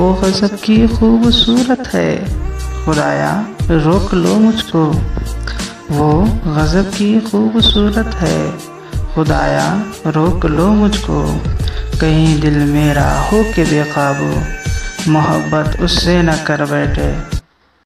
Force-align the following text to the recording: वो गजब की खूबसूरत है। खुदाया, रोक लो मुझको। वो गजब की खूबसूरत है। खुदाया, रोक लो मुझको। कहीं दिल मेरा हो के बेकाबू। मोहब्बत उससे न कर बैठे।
वो 0.00 0.14
गजब 0.14 0.48
की 0.48 0.88
खूबसूरत 0.88 1.88
है। 1.94 2.24
खुदाया, 2.84 3.48
रोक 3.70 4.14
लो 4.14 4.34
मुझको। 4.34 4.84
वो 5.90 6.22
गजब 6.46 6.90
की 6.94 7.20
खूबसूरत 7.20 8.14
है। 8.14 8.52
खुदाया, 9.14 9.82
रोक 10.06 10.46
लो 10.46 10.68
मुझको। 10.68 11.40
कहीं 12.00 12.40
दिल 12.40 12.58
मेरा 12.58 13.20
हो 13.20 13.42
के 13.42 13.64
बेकाबू। 13.64 14.42
मोहब्बत 15.10 15.80
उससे 15.80 16.22
न 16.22 16.32
कर 16.32 16.64
बैठे। 16.64 17.39